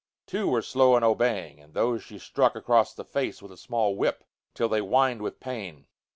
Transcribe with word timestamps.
Two 0.25 0.47
were 0.47 0.63
slow 0.63 0.97
in 0.97 1.03
obeying, 1.03 1.59
and 1.59 1.75
those 1.75 2.01
she 2.01 2.17
struck 2.17 2.55
across 2.55 2.91
the 2.91 3.05
face 3.05 3.39
with 3.39 3.51
a 3.51 3.55
small 3.55 3.95
whip, 3.95 4.23
till 4.55 4.67
they 4.67 4.79
whined 4.81 5.21
with 5.21 5.39
pain. 5.39 5.85